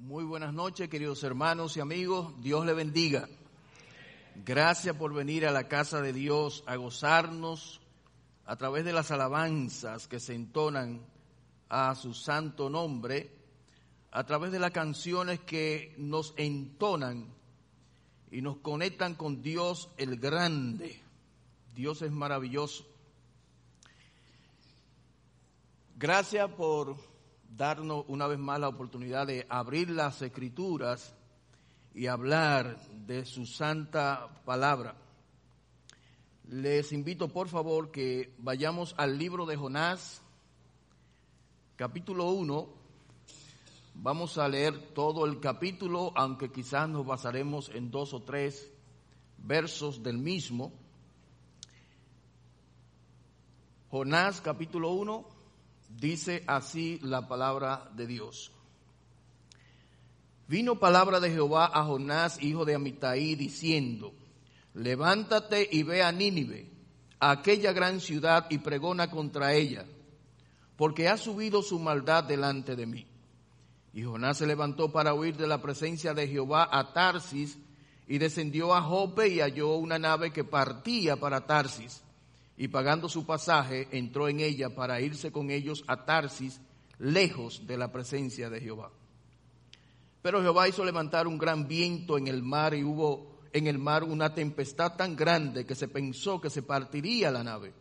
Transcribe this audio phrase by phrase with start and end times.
[0.00, 2.32] Muy buenas noches, queridos hermanos y amigos.
[2.40, 3.28] Dios le bendiga.
[4.36, 7.80] Gracias por venir a la casa de Dios a gozarnos
[8.46, 11.04] a través de las alabanzas que se entonan
[11.68, 13.28] a su santo nombre,
[14.12, 17.26] a través de las canciones que nos entonan
[18.30, 21.02] y nos conectan con Dios el grande.
[21.74, 22.86] Dios es maravilloso.
[25.96, 26.96] Gracias por
[27.48, 31.14] darnos una vez más la oportunidad de abrir las escrituras
[31.94, 34.94] y hablar de su santa palabra.
[36.48, 40.22] Les invito por favor que vayamos al libro de Jonás,
[41.76, 42.68] capítulo 1.
[43.94, 48.72] Vamos a leer todo el capítulo, aunque quizás nos basaremos en dos o tres
[49.38, 50.72] versos del mismo.
[53.90, 55.37] Jonás capítulo 1
[55.88, 58.52] dice así la palabra de Dios.
[60.46, 64.14] Vino palabra de Jehová a Jonás, hijo de Amitai, diciendo,
[64.74, 66.70] levántate y ve a Nínive,
[67.20, 69.84] a aquella gran ciudad, y pregona contra ella,
[70.76, 73.06] porque ha subido su maldad delante de mí.
[73.92, 77.58] Y Jonás se levantó para huir de la presencia de Jehová a Tarsis,
[78.06, 82.02] y descendió a Jope y halló una nave que partía para Tarsis,
[82.58, 86.60] y pagando su pasaje, entró en ella para irse con ellos a Tarsis,
[86.98, 88.90] lejos de la presencia de Jehová.
[90.22, 94.02] Pero Jehová hizo levantar un gran viento en el mar y hubo en el mar
[94.02, 97.72] una tempestad tan grande que se pensó que se partiría la nave.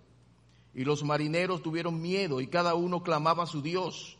[0.75, 4.15] Y los marineros tuvieron miedo y cada uno clamaba a su Dios.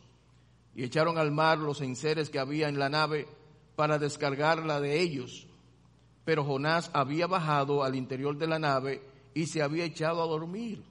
[0.74, 3.28] Y echaron al mar los enseres que había en la nave
[3.76, 5.46] para descargarla de ellos.
[6.24, 10.82] Pero Jonás había bajado al interior de la nave y se había echado a dormir.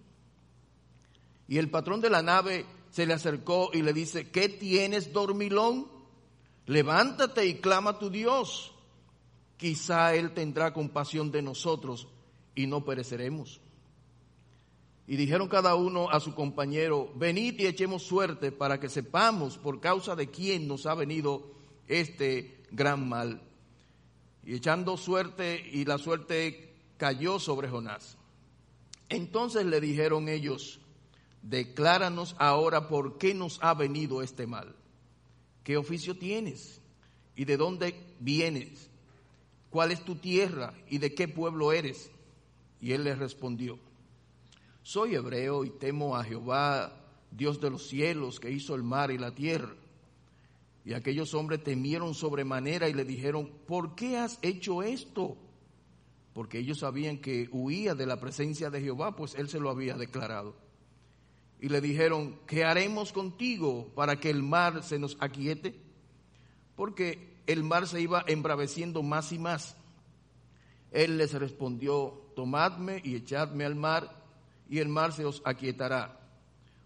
[1.48, 5.98] Y el patrón de la nave se le acercó y le dice, ¿qué tienes, dormilón?
[6.68, 8.74] levántate y clama a tu Dios.
[9.58, 12.08] Quizá Él tendrá compasión de nosotros
[12.54, 13.60] y no pereceremos.
[15.08, 19.80] Y dijeron cada uno a su compañero, venid y echemos suerte para que sepamos por
[19.80, 21.52] causa de quién nos ha venido
[21.88, 23.42] este gran mal.
[24.46, 28.17] Y echando suerte, y la suerte cayó sobre Jonás.
[29.10, 30.80] Entonces le dijeron ellos,
[31.42, 34.76] decláranos ahora por qué nos ha venido este mal.
[35.64, 36.82] ¿Qué oficio tienes?
[37.36, 38.90] ¿Y de dónde vienes?
[39.70, 42.10] ¿Cuál es tu tierra y de qué pueblo eres?
[42.82, 43.80] Y él le respondió,
[44.84, 46.94] soy hebreo y temo a Jehová,
[47.32, 49.76] Dios de los cielos, que hizo el mar y la tierra.
[50.86, 55.36] Y aquellos hombres temieron sobremanera y le dijeron, ¿por qué has hecho esto?
[56.38, 59.96] Porque ellos sabían que huía de la presencia de Jehová, pues él se lo había
[59.96, 60.56] declarado
[61.60, 65.82] y le dijeron, ¿qué haremos contigo para que el mar se nos aquiete?
[66.76, 69.76] Porque el mar se iba embraveciendo más y más.
[70.92, 74.24] Él les respondió, tomadme y echadme al mar,
[74.70, 76.20] y el mar se os aquietará.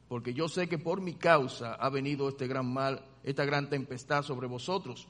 [0.07, 4.23] Porque yo sé que por mi causa ha venido este gran mal, esta gran tempestad
[4.23, 5.09] sobre vosotros.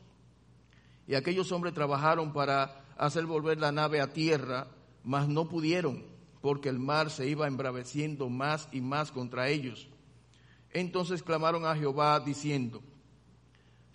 [1.06, 4.68] Y aquellos hombres trabajaron para hacer volver la nave a tierra,
[5.04, 9.88] mas no pudieron porque el mar se iba embraveciendo más y más contra ellos.
[10.74, 12.82] Entonces clamaron a Jehová diciendo,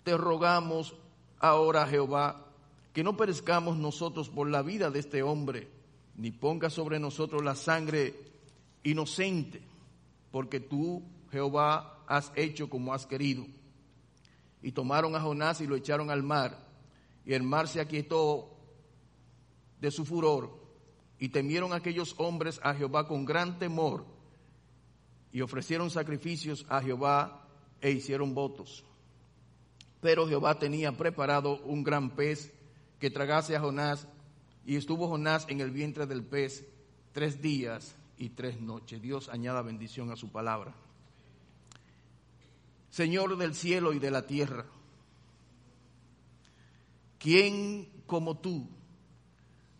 [0.03, 0.95] te rogamos
[1.39, 2.45] ahora, Jehová,
[2.93, 5.67] que no perezcamos nosotros por la vida de este hombre,
[6.15, 8.15] ni ponga sobre nosotros la sangre
[8.83, 9.61] inocente,
[10.31, 13.45] porque tú, Jehová, has hecho como has querido.
[14.61, 16.57] Y tomaron a Jonás y lo echaron al mar,
[17.25, 18.56] y el mar se aquietó
[19.79, 20.67] de su furor
[21.19, 24.05] y temieron aquellos hombres a Jehová con gran temor
[25.31, 27.47] y ofrecieron sacrificios a Jehová
[27.81, 28.83] e hicieron votos.
[30.01, 32.53] Pero Jehová tenía preparado un gran pez
[32.99, 34.07] que tragase a Jonás
[34.65, 36.67] y estuvo Jonás en el vientre del pez
[37.13, 39.01] tres días y tres noches.
[39.01, 40.73] Dios añada bendición a su palabra.
[42.89, 44.65] Señor del cielo y de la tierra,
[47.19, 48.67] ¿quién como tú?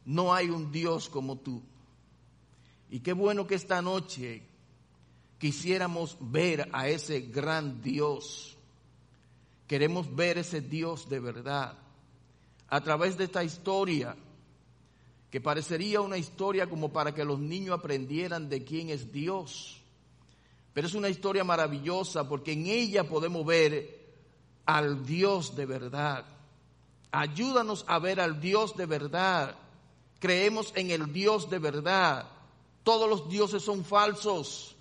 [0.08, 1.62] No hay un Dios como tú.
[2.90, 4.42] Y qué bueno que esta noche
[5.38, 8.58] quisiéramos ver a ese gran Dios.
[9.68, 11.78] Queremos ver ese Dios de verdad.
[12.70, 14.16] A través de esta historia,
[15.30, 19.82] que parecería una historia como para que los niños aprendieran de quién es Dios.
[20.74, 24.16] Pero es una historia maravillosa porque en ella podemos ver
[24.66, 26.26] al Dios de verdad.
[27.12, 29.67] Ayúdanos a ver al Dios de verdad
[30.20, 32.30] Creemos en el Dios de verdad.
[32.84, 34.76] Todos los dioses son falsos.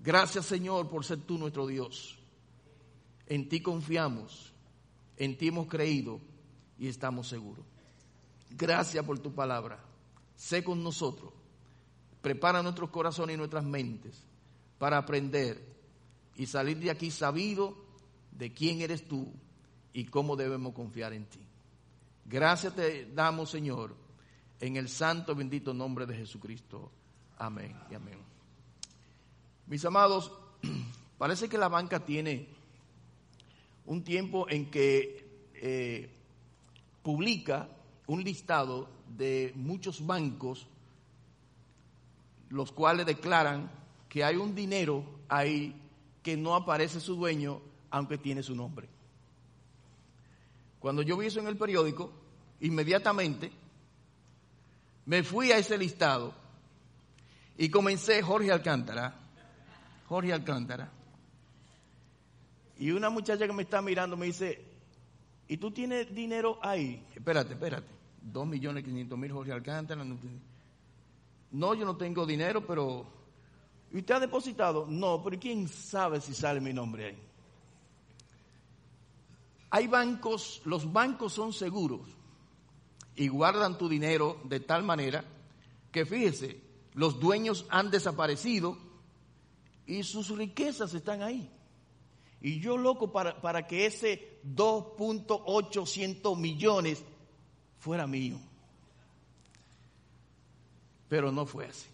[0.00, 2.18] Gracias Señor por ser tú nuestro Dios.
[3.26, 4.52] En ti confiamos
[5.16, 6.20] En ti hemos creído
[6.78, 7.64] y estamos seguros.
[8.50, 9.78] Gracias por tu palabra.
[10.34, 11.32] Sé con nosotros.
[12.22, 14.24] Prepara nuestros corazones y nuestras mentes
[14.78, 15.62] para aprender
[16.36, 17.76] y salir de aquí sabido
[18.32, 19.30] de quién eres tú
[19.92, 21.49] y cómo debemos confiar en ti.
[22.30, 23.92] Gracias te damos, Señor,
[24.60, 26.92] en el santo bendito nombre de Jesucristo.
[27.36, 28.20] Amén y amén.
[29.66, 30.30] Mis amados,
[31.18, 32.46] parece que la banca tiene
[33.86, 36.08] un tiempo en que eh,
[37.02, 37.68] publica
[38.06, 40.68] un listado de muchos bancos,
[42.48, 43.68] los cuales declaran
[44.08, 45.74] que hay un dinero ahí
[46.22, 47.60] que no aparece su dueño,
[47.90, 48.99] aunque tiene su nombre.
[50.80, 52.10] Cuando yo vi eso en el periódico,
[52.60, 53.52] inmediatamente
[55.04, 56.32] me fui a ese listado
[57.58, 59.14] y comencé Jorge Alcántara,
[60.08, 60.90] Jorge Alcántara.
[62.78, 64.58] Y una muchacha que me está mirando me dice,
[65.46, 67.04] ¿y tú tienes dinero ahí?
[67.14, 67.88] Espérate, espérate.
[68.22, 70.02] Dos millones quinientos mil Jorge Alcántara.
[71.50, 73.06] No, yo no tengo dinero, pero...
[73.92, 74.86] ¿Y usted ha depositado?
[74.88, 77.18] No, pero ¿quién sabe si sale mi nombre ahí?
[79.70, 82.02] Hay bancos, los bancos son seguros
[83.14, 85.24] y guardan tu dinero de tal manera
[85.92, 86.60] que fíjese,
[86.94, 88.76] los dueños han desaparecido
[89.86, 91.50] y sus riquezas están ahí.
[92.40, 97.04] Y yo loco para, para que ese 2.800 millones
[97.78, 98.38] fuera mío.
[101.08, 101.88] Pero no fue así.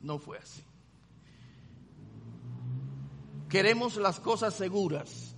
[0.00, 0.62] No fue así.
[3.48, 5.29] Queremos las cosas seguras.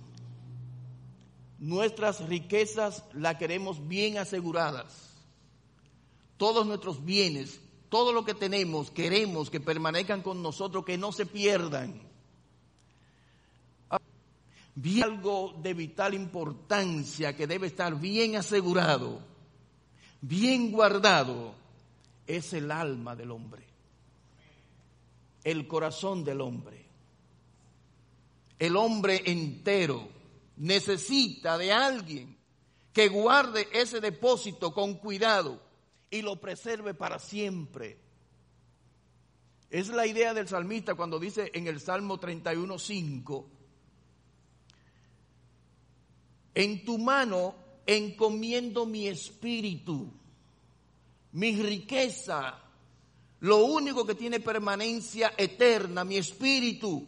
[1.63, 5.13] Nuestras riquezas las queremos bien aseguradas.
[6.35, 11.25] Todos nuestros bienes, todo lo que tenemos, queremos que permanezcan con nosotros, que no se
[11.25, 12.01] pierdan.
[14.75, 19.21] Vi algo de vital importancia que debe estar bien asegurado,
[20.19, 21.53] bien guardado,
[22.27, 23.63] es el alma del hombre,
[25.45, 26.83] el corazón del hombre.
[28.59, 30.22] El hombre entero
[30.57, 32.37] necesita de alguien
[32.93, 35.61] que guarde ese depósito con cuidado
[36.11, 37.97] y lo preserve para siempre.
[39.69, 43.45] Es la idea del salmista cuando dice en el Salmo 31.5,
[46.53, 47.55] en tu mano
[47.87, 50.13] encomiendo mi espíritu,
[51.31, 52.59] mi riqueza,
[53.39, 57.07] lo único que tiene permanencia eterna, mi espíritu,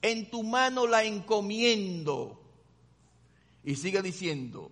[0.00, 2.39] en tu mano la encomiendo.
[3.64, 4.70] Y sigue diciendo,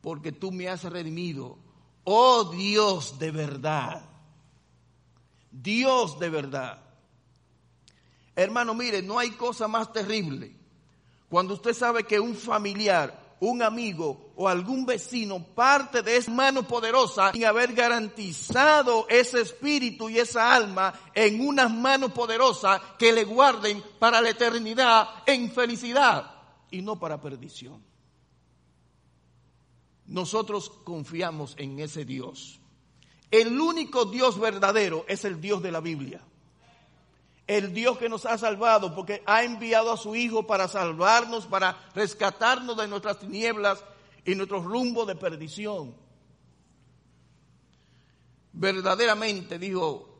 [0.00, 1.58] porque tú me has redimido,
[2.04, 4.02] oh Dios de verdad,
[5.50, 6.82] Dios de verdad.
[8.34, 10.60] Hermano, mire, no hay cosa más terrible
[11.30, 16.66] cuando usted sabe que un familiar, un amigo o algún vecino parte de esa mano
[16.66, 23.24] poderosa sin haber garantizado ese espíritu y esa alma en unas manos poderosas que le
[23.24, 26.34] guarden para la eternidad en felicidad
[26.70, 27.89] y no para perdición.
[30.10, 32.60] Nosotros confiamos en ese Dios.
[33.30, 36.22] El único Dios verdadero es el Dios de la Biblia
[37.50, 41.90] el Dios que nos ha salvado, porque ha enviado a su Hijo para salvarnos, para
[41.96, 43.84] rescatarnos de nuestras tinieblas
[44.24, 45.92] y nuestros rumbos de perdición.
[48.52, 50.16] Verdaderamente, dijo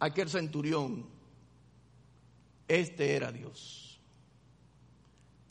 [0.00, 1.06] aquel centurión,
[2.68, 3.98] este era Dios.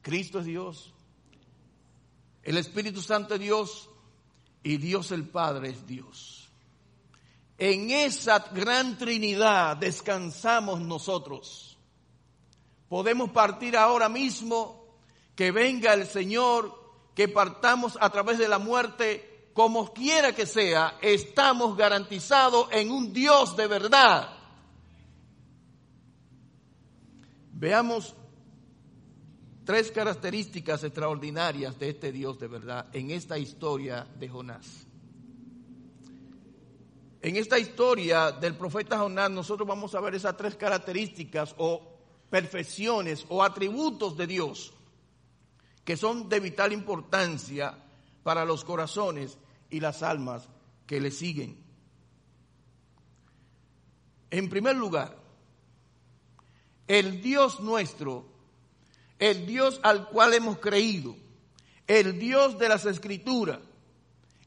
[0.03, 0.93] Cristo es Dios,
[2.43, 3.89] el Espíritu Santo es Dios
[4.63, 6.49] y Dios el Padre es Dios.
[7.57, 11.77] En esa gran Trinidad descansamos nosotros.
[12.89, 14.97] Podemos partir ahora mismo,
[15.35, 16.77] que venga el Señor,
[17.15, 23.13] que partamos a través de la muerte, como quiera que sea, estamos garantizados en un
[23.13, 24.29] Dios de verdad.
[27.53, 28.15] Veamos
[29.71, 34.85] tres características extraordinarias de este Dios de verdad en esta historia de Jonás.
[37.21, 41.81] En esta historia del profeta Jonás nosotros vamos a ver esas tres características o
[42.29, 44.73] perfecciones o atributos de Dios
[45.85, 47.73] que son de vital importancia
[48.23, 49.37] para los corazones
[49.69, 50.49] y las almas
[50.85, 51.63] que le siguen.
[54.31, 55.17] En primer lugar,
[56.89, 58.30] el Dios nuestro,
[59.21, 61.15] el Dios al cual hemos creído,
[61.85, 63.59] el Dios de las Escrituras,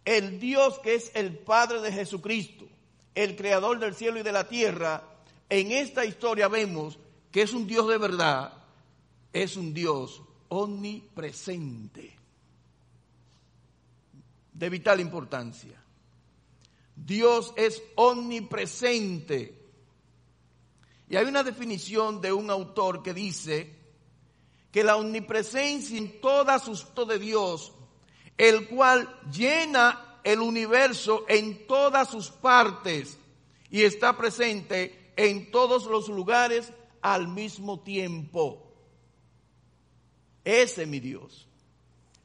[0.04, 2.66] el Dios que es el Padre de Jesucristo,
[3.14, 5.04] el Creador del cielo y de la tierra,
[5.48, 6.98] en esta historia vemos
[7.30, 8.52] que es un Dios de verdad,
[9.32, 12.18] es un Dios omnipresente,
[14.52, 15.80] de vital importancia.
[16.96, 19.56] Dios es omnipresente.
[21.08, 23.83] Y hay una definición de un autor que dice
[24.74, 27.72] que la omnipresencia en toda sus de Dios,
[28.36, 33.16] el cual llena el universo en todas sus partes
[33.70, 38.74] y está presente en todos los lugares al mismo tiempo.
[40.42, 41.46] Ese es mi Dios.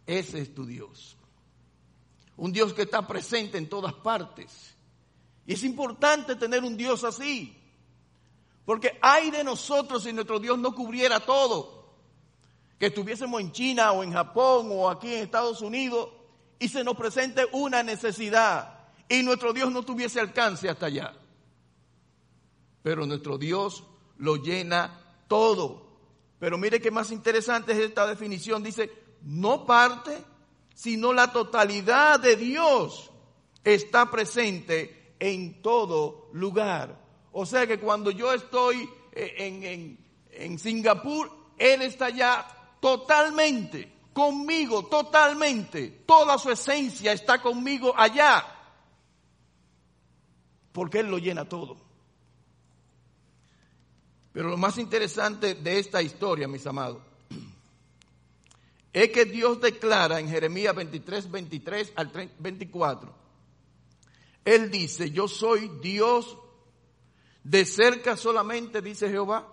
[0.07, 1.17] Ese es tu Dios.
[2.35, 4.75] Un Dios que está presente en todas partes.
[5.45, 7.55] Y es importante tener un Dios así.
[8.65, 11.78] Porque hay de nosotros si nuestro Dios no cubriera todo.
[12.79, 16.09] Que estuviésemos en China o en Japón o aquí en Estados Unidos
[16.57, 21.13] y se nos presente una necesidad y nuestro Dios no tuviese alcance hasta allá.
[22.83, 23.83] Pero nuestro Dios
[24.17, 25.89] lo llena todo.
[26.39, 28.63] Pero mire que más interesante es esta definición.
[28.63, 28.91] Dice,
[29.23, 30.23] no parte,
[30.75, 33.09] sino la totalidad de Dios
[33.63, 36.99] está presente en todo lugar.
[37.31, 42.47] O sea que cuando yo estoy eh, en, en, en Singapur, Él está allá
[42.79, 46.03] totalmente, conmigo, totalmente.
[46.05, 48.45] Toda su esencia está conmigo allá.
[50.71, 51.77] Porque Él lo llena todo.
[54.31, 57.01] Pero lo más interesante de esta historia, mis amados,
[58.93, 63.13] es que Dios declara en Jeremías 23, 23 al 24,
[64.45, 66.37] Él dice, yo soy Dios
[67.43, 69.51] de cerca solamente, dice Jehová,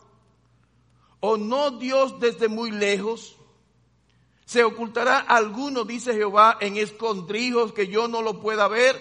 [1.21, 3.37] o no Dios desde muy lejos.
[4.45, 8.97] Se ocultará alguno, dice Jehová, en escondrijos que yo no lo pueda ver.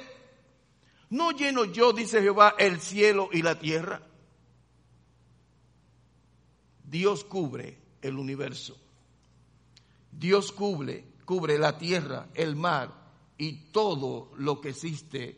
[1.09, 4.01] No lleno yo, dice Jehová, el cielo y la tierra.
[6.83, 8.77] Dios cubre el universo.
[10.11, 13.05] Dios cubre, cubre la tierra, el mar
[13.37, 15.37] y todo lo que existe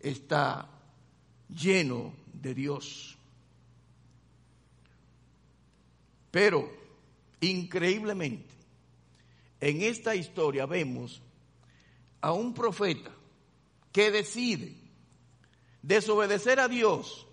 [0.00, 0.68] está
[1.48, 3.15] lleno de Dios.
[6.36, 6.70] Pero,
[7.40, 8.52] increíblemente,
[9.58, 11.22] en esta historia vemos
[12.20, 13.10] a un profeta
[13.90, 14.74] que decide
[15.80, 17.26] desobedecer a Dios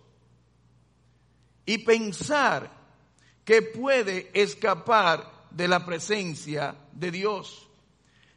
[1.65, 2.72] y pensar
[3.43, 7.67] que puede escapar de la presencia de Dios,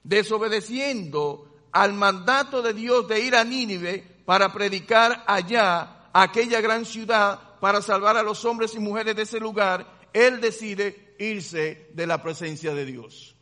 [0.02, 7.61] desobedeciendo al mandato de Dios de ir a Nínive para predicar allá aquella gran ciudad
[7.61, 12.23] para salvar a los hombres y mujeres de ese lugar, él decide irse de la
[12.23, 13.37] presencia de Dios.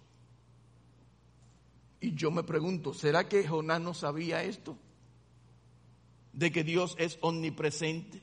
[2.00, 4.76] Y yo me pregunto, ¿será que Jonás no sabía esto?
[6.32, 8.22] De que Dios es omnipresente,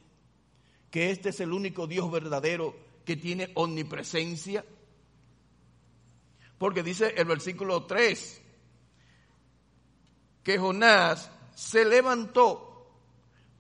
[0.92, 4.64] que este es el único Dios verdadero que tiene omnipresencia?
[6.58, 8.42] Porque dice el versículo 3
[10.44, 12.88] que Jonás se levantó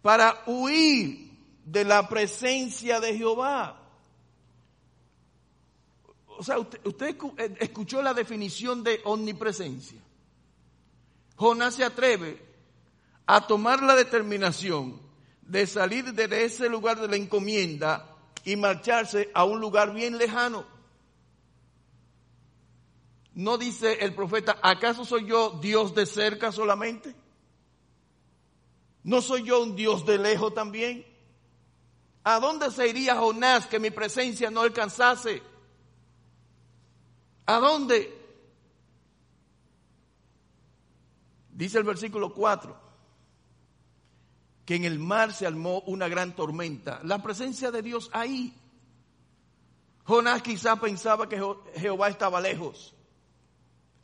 [0.02, 1.32] para huir
[1.66, 3.81] de la presencia de Jehová.
[6.42, 10.02] O sea, usted, eh, escuchó la definición de omnipresencia.
[11.36, 12.44] Jonás se atreve
[13.28, 15.00] a tomar la determinación
[15.44, 20.66] de salir de ese lugar de la encomienda y marcharse a un lugar bien lejano.
[23.36, 27.14] ¿No dice el profeta, acaso soy yo Dios de cerca solamente?
[29.04, 31.06] ¿No soy yo un Dios de lejos también?
[32.24, 35.51] ¿A dónde se iría Jonás que mi presencia no alcanzase?
[37.46, 38.18] ¿A dónde?
[41.52, 42.92] Dice el versículo 4
[44.66, 47.02] que en el mar se armó una gran tormenta.
[47.04, 48.54] La presencia de Dios ahí.
[50.06, 51.42] Jonás quizá pensaba que
[51.76, 52.94] Jehová estaba lejos.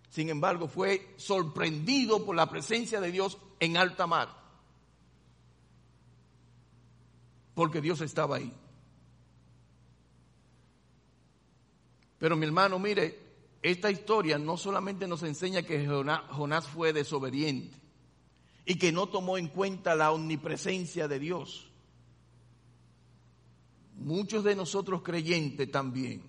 [0.10, 4.30] Sin embargo, fue sorprendido por la presencia de Dios en alta mar.
[7.54, 8.54] Porque Dios estaba ahí.
[12.20, 13.27] Pero mi hermano, mire,
[13.62, 17.78] esta historia no solamente nos enseña que Jonás fue desobediente,
[18.66, 21.70] y que no tomó en cuenta la omnipresencia de Dios.
[23.96, 26.22] Muchos de nosotros creyentes también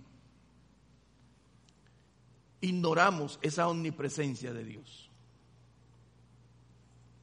[2.60, 5.10] ignoramos esa omnipresencia de Dios.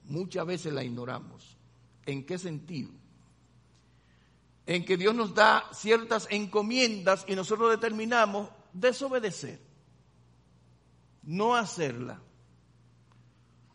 [0.04, 1.58] Muchas veces la ignoramos.
[2.06, 2.92] ¿En qué sentido?
[4.68, 9.60] En que Dios nos da ciertas encomiendas y nosotros determinamos desobedecer,
[11.26, 12.22] no hacerla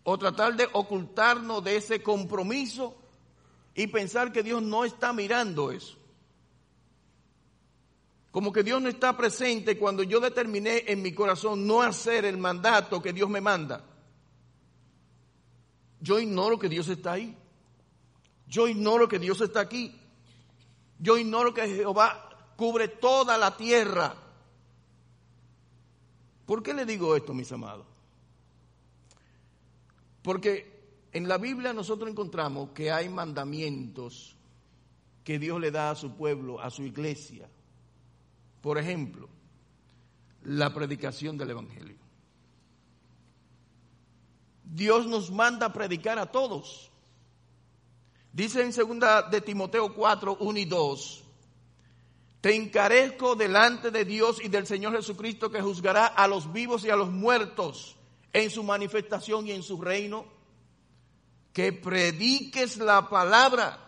[0.02, 2.96] o tratar de ocultarnos de ese compromiso
[3.74, 5.96] y pensar que Dios no está mirando eso.
[8.30, 12.38] Como que Dios no está presente cuando yo determiné en mi corazón no hacer el
[12.38, 13.84] mandato que Dios me manda.
[16.00, 17.36] Yo ignoro que Dios está ahí.
[18.46, 19.96] Yo ignoro que Dios está aquí.
[20.98, 24.14] Yo ignoro que Jehová cubre toda la tierra.
[26.50, 27.86] ¿Por qué le digo esto, mis amados?
[30.20, 34.34] Porque en la Biblia nosotros encontramos que hay mandamientos
[35.22, 37.48] que Dios le da a su pueblo, a su iglesia.
[38.60, 39.28] Por ejemplo,
[40.42, 41.98] la predicación del Evangelio.
[44.64, 46.90] Dios nos manda a predicar a todos.
[48.32, 51.24] Dice en segunda de Timoteo 4, 1 y 2,
[52.40, 56.90] te encarezco delante de Dios y del Señor Jesucristo que juzgará a los vivos y
[56.90, 57.96] a los muertos
[58.32, 60.24] en su manifestación y en su reino,
[61.52, 63.78] que prediques la palabra,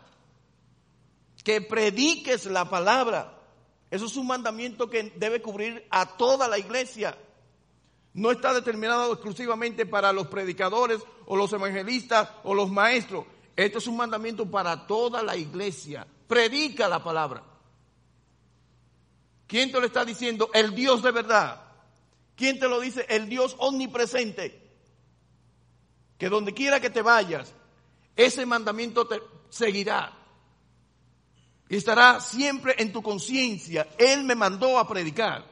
[1.44, 3.38] que prediques la palabra.
[3.90, 7.16] Eso es un mandamiento que debe cubrir a toda la iglesia.
[8.14, 13.24] No está determinado exclusivamente para los predicadores o los evangelistas o los maestros.
[13.56, 16.06] Esto es un mandamiento para toda la iglesia.
[16.26, 17.51] Predica la palabra.
[19.52, 20.48] ¿Quién te lo está diciendo?
[20.54, 21.62] El Dios de verdad.
[22.34, 23.04] ¿Quién te lo dice?
[23.10, 24.66] El Dios omnipresente.
[26.16, 27.52] Que donde quiera que te vayas,
[28.16, 30.16] ese mandamiento te seguirá.
[31.68, 33.86] Y estará siempre en tu conciencia.
[33.98, 35.44] Él me mandó a predicar.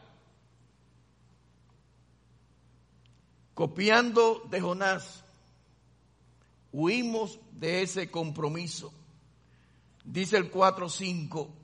[3.52, 5.23] Copiando de Jonás,
[6.73, 8.95] huimos de ese compromiso.
[10.07, 11.60] Dice el 4.5,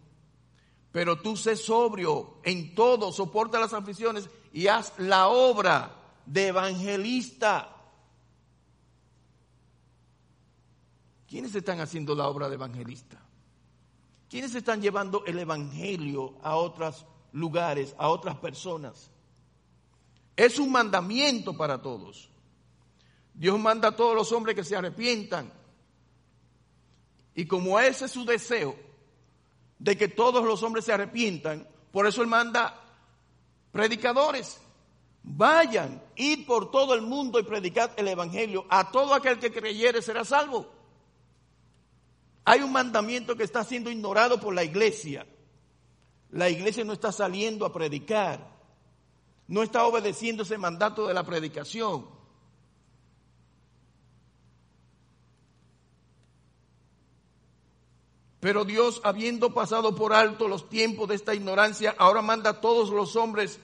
[0.92, 7.76] pero tú sé sobrio en todo, soporta las aflicciones y haz la obra de evangelista.
[11.28, 13.20] ¿Quiénes están haciendo la obra de evangelista?
[14.30, 19.10] ¿Quiénes están llevando el evangelio a otros lugares, a otras personas?
[20.36, 22.30] Es un mandamiento para todos.
[23.34, 25.52] Dios manda a todos los hombres que se arrepientan.
[27.34, 28.85] Y como ese es su deseo
[29.78, 32.80] de que todos los hombres se arrepientan, por eso Él manda
[33.72, 34.60] predicadores.
[35.22, 38.64] Vayan, id por todo el mundo y predicad el Evangelio.
[38.70, 40.70] A todo aquel que creyere será salvo.
[42.44, 45.26] Hay un mandamiento que está siendo ignorado por la iglesia.
[46.30, 48.56] La iglesia no está saliendo a predicar
[49.48, 52.06] no está obedeciendo ese mandato de la predicación.
[58.46, 62.90] Pero Dios, habiendo pasado por alto los tiempos de esta ignorancia, ahora manda a todos
[62.90, 63.58] los hombres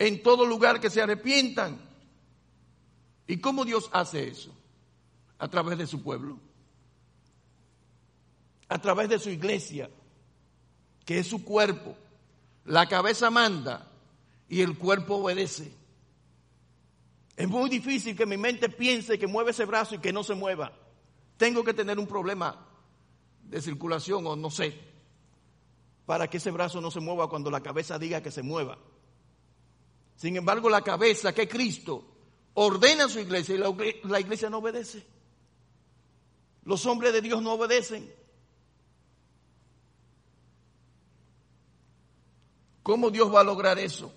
[0.00, 1.80] en todo lugar que se arrepientan.
[3.28, 4.52] ¿Y cómo Dios hace eso?
[5.38, 6.40] A través de su pueblo.
[8.68, 9.88] A través de su iglesia,
[11.04, 11.94] que es su cuerpo.
[12.64, 13.92] La cabeza manda,
[14.48, 15.72] y el cuerpo obedece.
[17.36, 20.34] Es muy difícil que mi mente piense que mueve ese brazo y que no se
[20.34, 20.72] mueva.
[21.36, 22.66] Tengo que tener un problema
[23.50, 24.78] de circulación o no sé,
[26.06, 28.78] para que ese brazo no se mueva cuando la cabeza diga que se mueva.
[30.16, 32.04] Sin embargo, la cabeza, que Cristo,
[32.54, 35.04] ordena a su iglesia y la, la iglesia no obedece.
[36.64, 38.12] Los hombres de Dios no obedecen.
[42.84, 44.12] ¿Cómo Dios va a lograr eso?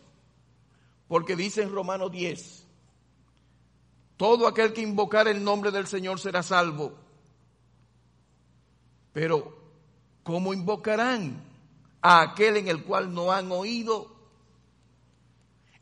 [1.07, 2.67] Porque dice en Romanos 10,
[4.17, 6.93] todo aquel que invocar el nombre del Señor será salvo.
[9.13, 9.55] Pero,
[10.23, 11.41] ¿cómo invocarán
[12.01, 14.11] a aquel en el cual no han oído?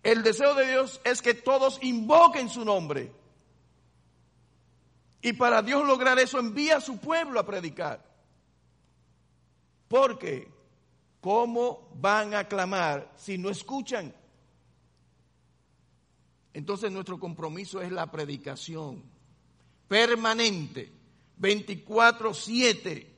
[0.04, 3.12] El deseo de Dios es que todos invoquen su nombre.
[5.22, 8.04] Y para Dios lograr eso envía a su pueblo a predicar.
[9.88, 10.48] Porque,
[11.22, 14.14] ¿cómo van a clamar si no escuchan?
[16.54, 19.04] Entonces nuestro compromiso es la predicación
[19.88, 20.92] permanente,
[21.38, 23.11] 24/7.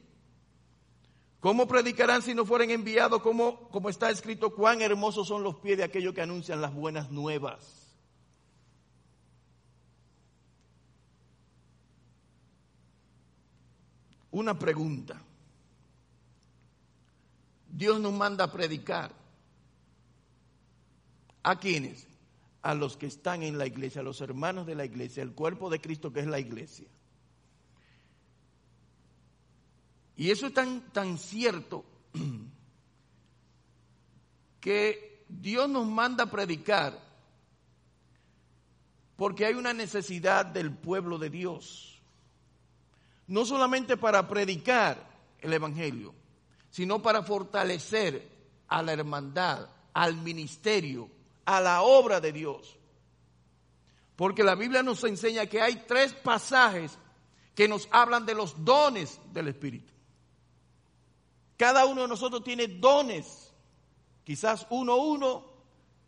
[1.44, 3.22] ¿Cómo predicarán si no fueren enviados?
[3.22, 7.98] Como, está escrito, cuán hermosos son los pies de aquellos que anuncian las buenas nuevas.
[14.32, 15.22] Una pregunta.
[17.68, 19.12] Dios nos manda a predicar.
[21.44, 22.08] ¿A quiénes?
[22.62, 25.70] a los que están en la iglesia, a los hermanos de la iglesia, el cuerpo
[25.70, 26.88] de Cristo que es la iglesia.
[30.24, 31.84] Y eso es tan, tan cierto
[34.62, 36.98] que Dios nos manda a predicar
[39.18, 42.02] porque hay una necesidad del pueblo de Dios.
[43.28, 45.06] No solamente para predicar
[45.42, 46.16] el Evangelio,
[46.70, 48.26] sino para fortalecer
[48.70, 51.10] a la hermandad, al ministerio,
[51.44, 52.78] a la obra de Dios.
[54.16, 56.98] Porque la Biblia nos enseña que hay tres pasajes
[57.54, 59.93] que nos hablan de los dones del Espíritu.
[61.58, 63.52] Cada uno de nosotros tiene dones,
[64.24, 65.46] quizás uno uno,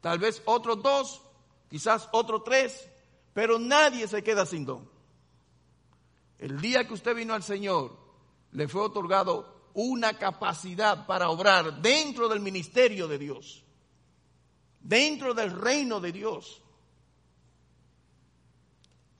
[0.01, 1.21] tal vez otros dos,
[1.69, 2.87] quizás otro tres,
[3.33, 4.89] pero nadie se queda sin don.
[6.39, 7.97] El día que usted vino al Señor,
[8.51, 13.63] le fue otorgado una capacidad para obrar dentro del ministerio de Dios,
[14.79, 16.61] dentro del reino de Dios.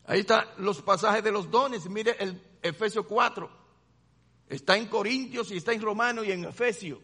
[0.08, 1.90] Ahí están los pasajes de los dones.
[1.90, 3.65] Mire el Efesios 4.
[4.50, 7.00] Está en Corintios y está en Romanos y en Efesios.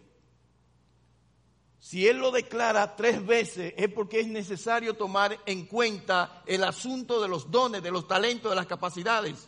[1.79, 7.21] Si Él lo declara tres veces es porque es necesario tomar en cuenta el asunto
[7.21, 9.47] de los dones, de los talentos, de las capacidades.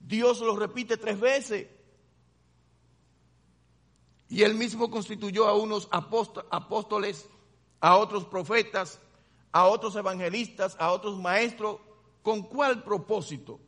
[0.00, 1.68] Dios lo repite tres veces.
[4.28, 7.28] Y Él mismo constituyó a unos apóstoles,
[7.80, 8.98] a otros profetas,
[9.52, 11.78] a otros evangelistas, a otros maestros
[12.24, 13.60] ¿Con cuál propósito?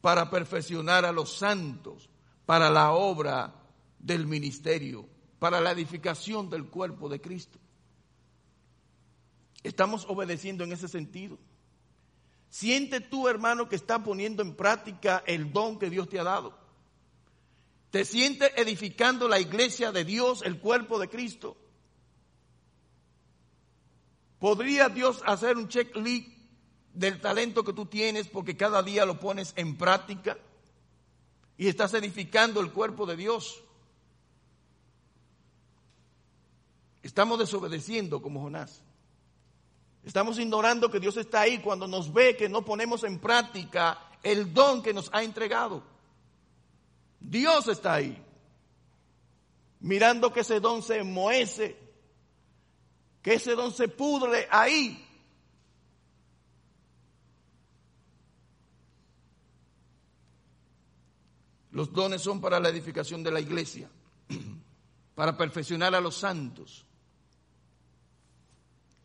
[0.00, 2.08] Para perfeccionar a los santos,
[2.46, 3.54] para la obra
[3.98, 7.58] del ministerio, para la edificación del cuerpo de Cristo.
[9.62, 11.38] ¿Estamos obedeciendo en ese sentido?
[12.50, 16.58] Siente tú, hermano, que está poniendo en práctica el don que Dios te ha dado.
[17.90, 21.56] ¿Te sientes edificando la iglesia de Dios, el cuerpo de Cristo?
[24.38, 26.28] ¿Podría Dios hacer un checklist
[26.92, 30.36] del talento que tú tienes porque cada día lo pones en práctica
[31.62, 33.62] y estás edificando el cuerpo de Dios.
[37.04, 38.82] Estamos desobedeciendo como Jonás.
[40.02, 44.52] Estamos ignorando que Dios está ahí cuando nos ve que no ponemos en práctica el
[44.52, 45.84] don que nos ha entregado.
[47.20, 48.20] Dios está ahí,
[49.78, 51.76] mirando que ese don se enmohece,
[53.22, 55.11] que ese don se pudre ahí
[61.72, 63.90] Los dones son para la edificación de la iglesia,
[65.14, 66.84] para perfeccionar a los santos.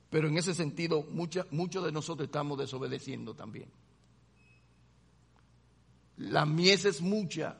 [0.10, 3.70] Pero en ese sentido, muchos de nosotros estamos desobedeciendo también.
[6.18, 7.58] La mies es mucha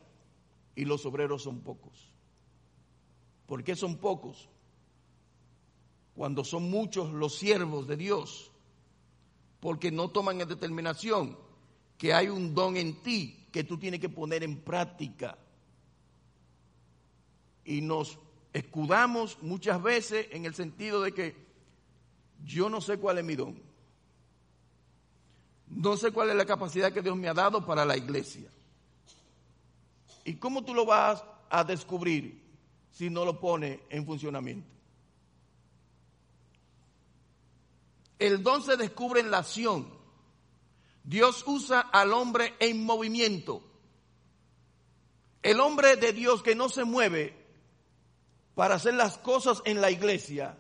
[0.76, 2.12] y los obreros son pocos.
[3.46, 4.50] ¿Por qué son pocos?
[6.16, 8.52] Cuando son muchos los siervos de Dios,
[9.62, 11.38] porque no toman determinación
[11.98, 15.38] que hay un don en ti que tú tienes que poner en práctica.
[17.66, 18.18] Y nos
[18.54, 21.36] escudamos muchas veces en el sentido de que
[22.44, 23.62] yo no sé cuál es mi don.
[25.70, 28.50] No sé cuál es la capacidad que Dios me ha dado para la iglesia.
[30.24, 32.42] ¿Y cómo tú lo vas a descubrir
[32.92, 34.68] si no lo pones en funcionamiento?
[38.20, 39.97] El don se descubre en la acción.
[41.08, 43.64] Dios usa al hombre en movimiento.
[45.42, 47.34] El hombre de Dios que no se mueve
[48.56, 50.58] para hacer las cosas en la iglesia,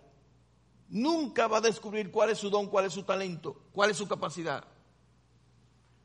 [0.88, 4.08] nunca va a descubrir cuál es su don, cuál es su talento, cuál es su
[4.08, 4.64] capacidad.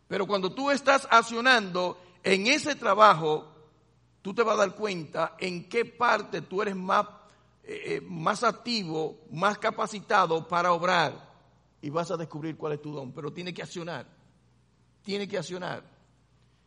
[0.08, 3.46] Pero cuando tú estás accionando en ese trabajo,
[4.22, 7.06] tú te vas a dar cuenta en qué parte tú eres más,
[7.62, 11.30] eh, eh, más activo, más capacitado para obrar.
[11.80, 14.21] Y vas a descubrir cuál es tu don, pero tiene que accionar
[15.02, 15.82] tiene que accionar.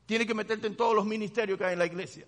[0.06, 2.28] Tiene que meterte en todos los ministerios que hay en la iglesia.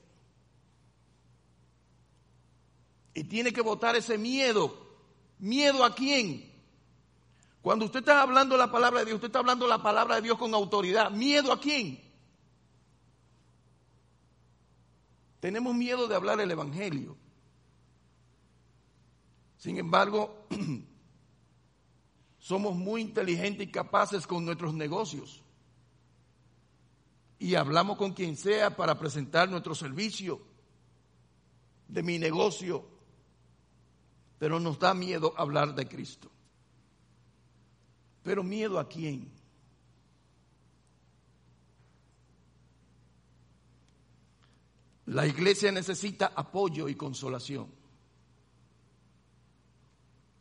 [3.13, 4.86] Y tiene que votar ese miedo.
[5.39, 6.52] ¿Miedo a quién?
[7.62, 10.38] Cuando usted está hablando la palabra de Dios, usted está hablando la palabra de Dios
[10.38, 11.12] con autoridad.
[11.12, 12.02] ¿Miedo a quién?
[15.39, 17.15] Tenemos miedo de hablar el Evangelio.
[19.58, 20.48] Sin embargo,
[22.39, 25.43] somos muy inteligentes y capaces con nuestros negocios
[27.39, 30.41] y hablamos con quien sea para presentar nuestro servicio
[31.88, 32.86] de mi negocio,
[34.39, 36.30] pero nos da miedo hablar de Cristo.
[38.23, 39.32] Pero miedo a quién?
[45.06, 47.71] La iglesia necesita apoyo y consolación.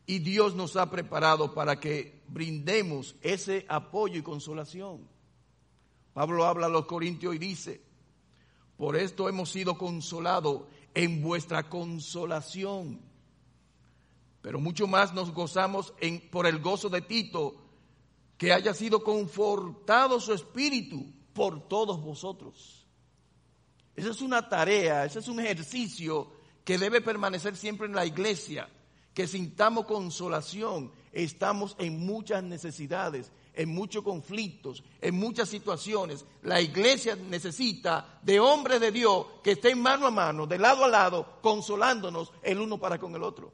[0.07, 5.16] Y Dios nos ha preparado para que brindemos ese apoyo y consolación.
[6.17, 7.79] Pablo habla a los corintios y dice,
[8.79, 10.63] por esto hemos sido consolados
[10.95, 13.03] en vuestra consolación.
[14.41, 17.57] Pero mucho más nos gozamos en, por el gozo de Tito,
[18.39, 22.87] que haya sido confortado su espíritu por todos vosotros.
[23.95, 26.33] Esa es una tarea, ese es un ejercicio
[26.65, 28.71] que debe permanecer siempre en la iglesia.
[29.13, 30.93] que sintamos consolación.
[31.13, 36.25] Estamos en muchas necesidades, en muchos conflictos, en muchas situaciones.
[36.43, 40.89] La iglesia necesita de hombres de Dios que estén mano a mano, de lado a
[40.89, 43.53] lado, consolándonos el uno para con el otro.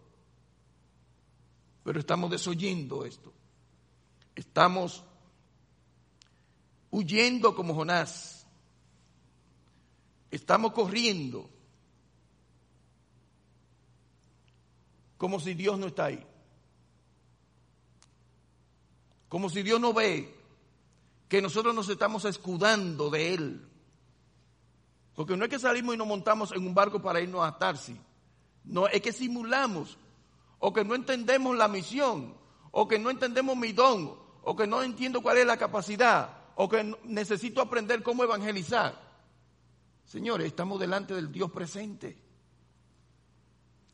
[1.85, 3.33] Pero estamos desoyendo esto.
[4.35, 5.05] Estamos
[6.91, 8.45] huyendo como Jonás.
[10.31, 11.49] Estamos corriendo
[15.17, 16.27] como si Dios no está ahí.
[19.33, 20.31] Como si Dios no ve
[21.27, 23.67] que nosotros nos estamos escudando de Él.
[25.15, 27.99] Porque no es que salimos y nos montamos en un barco para irnos a Tarsi.
[28.65, 29.97] No, es que simulamos.
[30.59, 32.35] O que no entendemos la misión.
[32.73, 34.15] O que no entendemos mi don.
[34.43, 36.37] O que no entiendo cuál es la capacidad.
[36.55, 39.01] O que necesito aprender cómo evangelizar.
[40.05, 42.19] Señores, estamos delante del Dios presente.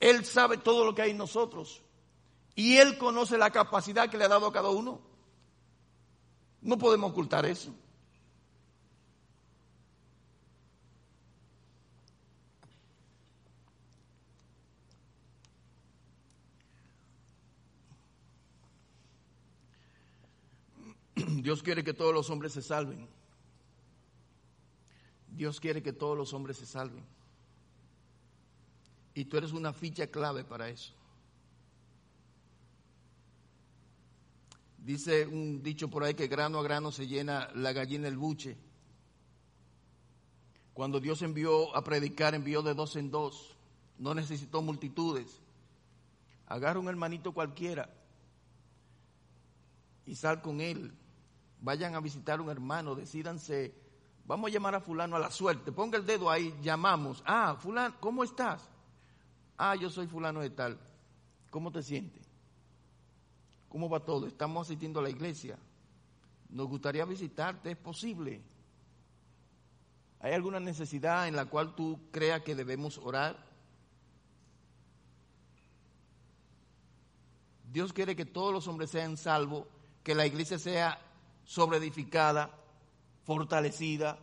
[0.01, 1.81] Él sabe todo lo que hay en nosotros.
[2.57, 5.07] Y Él conoce la capacidad que le ha dado a cada uno.
[6.61, 7.73] No podemos ocultar eso.
[21.43, 23.09] Dios quiere que todos los hombres se salven.
[25.29, 27.05] Dios quiere que todos los hombres se salven.
[29.15, 30.98] Y tú eres una ficha clave para eso.
[34.89, 38.57] Dice un dicho por ahí que grano a grano se llena la gallina el buche.
[40.73, 43.55] Cuando Dios envió a predicar, envió de dos en dos.
[43.99, 45.43] No necesitó multitudes.
[46.47, 47.91] Agarra un hermanito cualquiera
[50.07, 50.95] y sal con él.
[51.61, 53.75] Vayan a visitar un hermano, decídanse,
[54.25, 55.71] vamos a llamar a fulano a la suerte.
[55.71, 57.23] Ponga el dedo ahí, llamamos.
[57.27, 58.67] Ah, fulano, ¿cómo estás?
[59.59, 60.79] Ah, yo soy fulano de tal.
[61.51, 62.28] ¿Cómo te sientes?
[63.69, 64.27] ¿Cómo va todo?
[64.27, 65.59] Estamos asistiendo a la iglesia.
[66.51, 68.43] Nos gustaría visitarte, es posible.
[70.21, 73.37] ¿Hay alguna necesidad en la cual tú creas que debemos orar?
[77.71, 79.67] Dios quiere que todos los hombres sean salvos,
[80.03, 80.99] que la iglesia sea
[81.45, 82.51] sobreedificada,
[83.25, 84.19] fortalecida,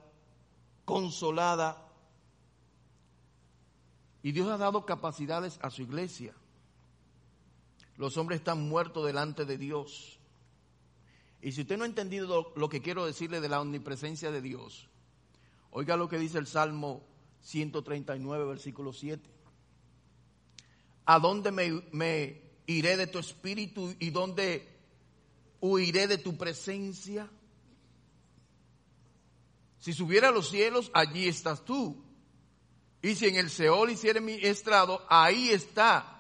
[0.84, 1.86] consolada,
[4.24, 6.34] y Dios ha dado capacidades a su iglesia.
[7.98, 10.20] Los hombres están muertos delante de Dios.
[11.42, 14.90] Y si usted no ha entendido lo, que quiero decirle de la omnipresencia de Dios,
[15.72, 17.06] oiga lo que dice el Salmo
[17.42, 19.30] 139, versículo 7.
[21.06, 24.68] ¿A dónde me, iré de tu espíritu y dónde
[25.62, 27.30] huiré de tu presencia?
[29.80, 32.04] Si subiera a los cielos, allí estás tú.
[33.04, 36.15] Y si en el Seol hiciere mi estrado, ahí está.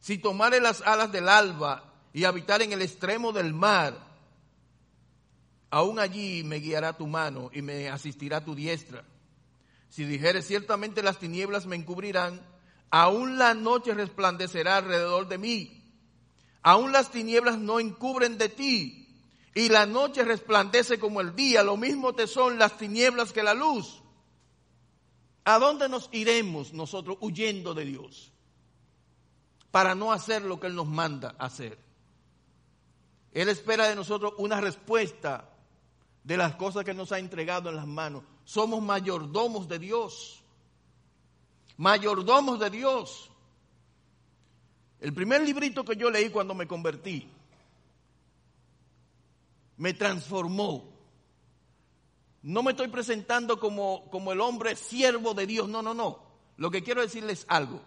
[0.00, 3.98] Si tomare las alas del alba y habitar en el extremo del mar,
[5.70, 9.04] aún allí me guiará tu mano y me asistirá tu diestra.
[9.88, 12.40] Si dijere ciertamente las tinieblas me encubrirán,
[12.90, 15.82] aún la noche resplandecerá alrededor de mí.
[16.62, 19.08] Aún las tinieblas no encubren de ti,
[19.54, 23.54] y la noche resplandece como el día, lo mismo te son las tinieblas que la
[23.54, 24.02] luz.
[25.44, 28.32] ¿A dónde nos iremos nosotros huyendo de Dios?
[29.70, 31.78] Para no hacer lo que Él nos manda hacer.
[33.32, 35.48] Él espera de nosotros una respuesta
[36.24, 38.22] de las cosas que nos ha entregado en las manos.
[38.44, 40.42] Somos mayordomos de Dios.
[41.76, 43.30] Mayordomos de Dios.
[45.00, 47.28] El primer librito que yo leí cuando me convertí
[49.76, 50.98] me transformó
[52.42, 56.22] no me estoy presentando como, como el hombre siervo de Dios, no, no, no.
[56.56, 57.80] Lo que quiero decirles algo.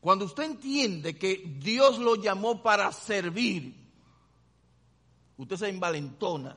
[0.00, 3.74] Cuando usted entiende que Dios lo llamó para servir,
[5.36, 6.56] usted se envalentona.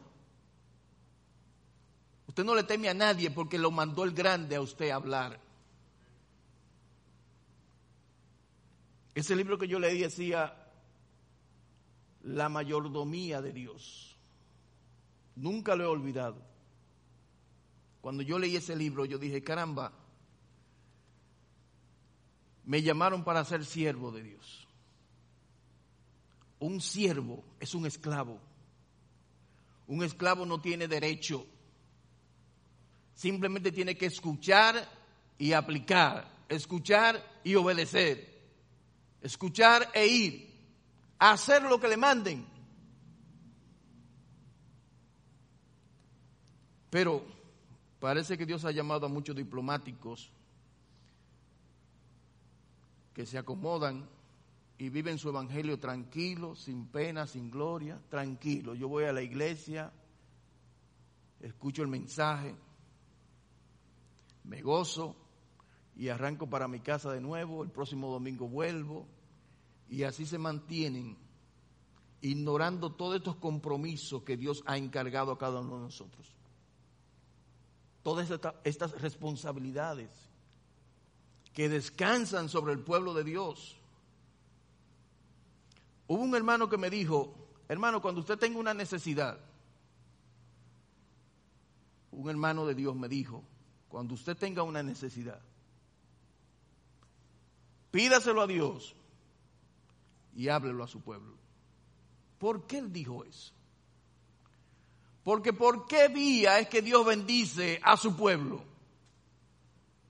[2.28, 5.40] Usted no le teme a nadie porque lo mandó el grande a usted a hablar.
[9.14, 10.56] Ese libro que yo leí decía
[12.24, 14.16] la mayordomía de Dios.
[15.36, 16.42] Nunca lo he olvidado.
[18.02, 19.92] Cuando yo leí ese libro, yo dije, caramba,
[22.72, 24.66] me llamaron para ser siervo de Dios.
[26.60, 28.40] Un siervo es un esclavo.
[29.88, 31.46] Un esclavo no tiene derecho.
[33.14, 34.90] Simplemente tiene que escuchar
[35.38, 36.46] y aplicar.
[36.48, 38.42] Escuchar y obedecer.
[39.22, 40.56] Escuchar e ir.
[41.20, 42.46] hacer lo que le manden.
[46.90, 47.26] Pero
[48.00, 50.32] parece que Dios ha llamado a muchos diplomáticos
[53.14, 54.08] que se acomodan
[54.78, 58.74] y viven su evangelio tranquilo, sin pena, sin gloria, tranquilo.
[58.74, 59.92] Yo voy a la iglesia,
[61.40, 62.56] escucho el mensaje,
[64.44, 65.16] me gozo
[65.96, 69.06] y arranco para mi casa de nuevo, el próximo domingo vuelvo
[69.88, 71.18] y así se mantienen
[72.22, 76.36] ignorando todos estos compromisos que Dios ha encargado a cada uno de nosotros.
[78.02, 78.32] Todas
[78.64, 80.31] estas responsabilidades
[81.54, 83.78] que descansan sobre el pueblo de Dios.
[86.08, 87.34] Hubo un hermano que me dijo,
[87.68, 89.40] hermano, cuando usted tenga una necesidad,
[92.12, 93.44] un hermano de Dios me dijo,
[93.88, 95.42] cuando usted tenga una necesidad,
[97.92, 98.96] pídaselo a Dios
[100.36, 101.36] y háblelo a su pueblo.
[102.38, 103.54] ¿Por qué él dijo eso?
[105.24, 108.71] Porque por qué vía es que Dios bendice a su pueblo.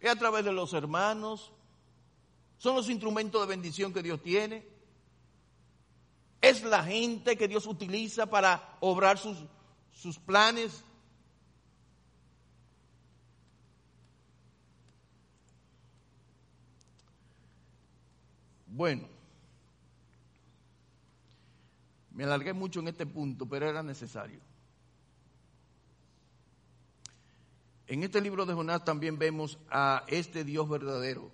[0.01, 1.53] Es a través de los hermanos.
[2.57, 4.67] Son los instrumentos de bendición que Dios tiene.
[6.41, 9.37] Es la gente que Dios utiliza para obrar sus,
[9.93, 10.83] sus planes.
[18.65, 19.07] Bueno,
[22.11, 24.39] me alargué mucho en este punto, pero era necesario.
[27.91, 31.29] En este libro de Jonás también vemos a este Dios verdadero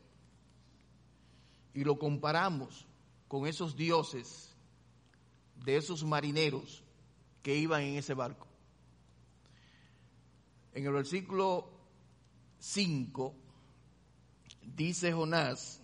[1.76, 2.88] y lo comparamos
[3.28, 4.56] con esos dioses
[5.64, 6.84] de esos marineros
[7.44, 8.48] que iban en ese barco.
[10.74, 11.70] En el versículo
[12.58, 13.36] 5
[14.64, 15.80] dice Jonás,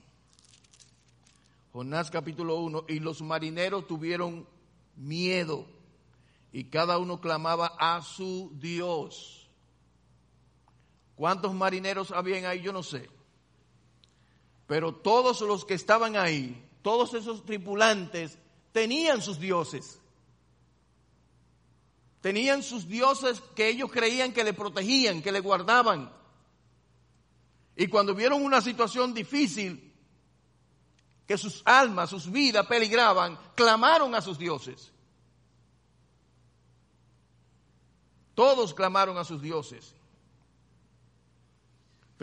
[1.72, 4.48] Jonás capítulo 1, y los marineros tuvieron
[4.96, 5.68] miedo
[6.52, 9.43] y cada uno clamaba a su Dios.
[11.16, 12.62] ¿Cuántos marineros habían ahí?
[12.62, 13.10] Yo no sé.
[14.68, 18.38] Pero todos los que estaban ahí, todos esos tripulantes,
[18.72, 20.00] tenían sus dioses.
[22.22, 26.12] Tenían sus dioses que ellos creían que le protegían, que le guardaban.
[27.76, 29.94] Y cuando vieron una situación difícil,
[31.28, 34.92] que sus almas, sus vidas peligraban, clamaron a sus dioses.
[38.36, 39.96] Todos clamaron a sus dioses,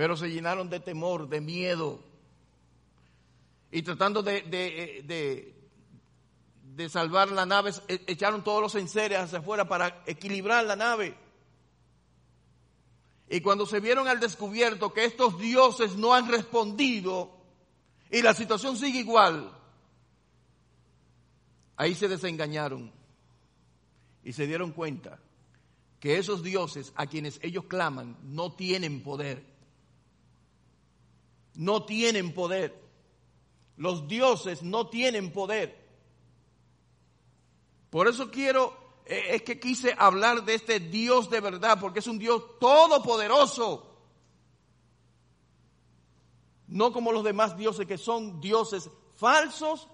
[0.00, 2.00] pero se llenaron de temor, de miedo,
[3.70, 5.54] y tratando de, de,
[6.74, 11.14] de, salvar la nave, e, echaron todos los enseres hacia afuera para equilibrar la nave.
[13.28, 17.36] Y cuando se vieron al descubierto que estos dioses no han respondido,
[18.10, 19.52] y la situación sigue igual,
[21.76, 22.90] ahí se desengañaron
[24.24, 25.20] y se dieron cuenta
[26.00, 29.49] que esos dioses a quienes ellos claman no tienen poder.
[31.54, 32.78] No tienen poder.
[33.76, 35.78] Los dioses no tienen poder.
[37.90, 42.06] Por eso quiero, eh, es que quise hablar de este Dios de verdad, porque es
[42.06, 43.90] un Dios todopoderoso
[46.70, 49.88] no como los demás dioses que son dioses falsos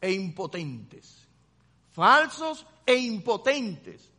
[0.00, 1.26] e impotentes.
[1.92, 4.10] Falsos e impotentes.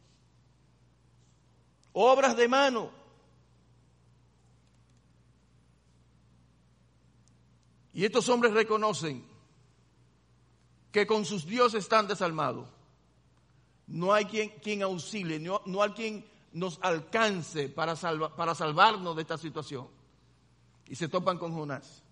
[1.93, 2.89] Obras de mano.
[7.93, 9.23] Y estos hombres reconocen
[10.91, 12.67] que con sus dioses están desalmados.
[13.87, 19.37] No hay quien, quien auxilie, no, hay quien nos alcance para, para salvarnos de esta
[19.37, 19.87] situación
[20.87, 22.03] y se topan con Jonás.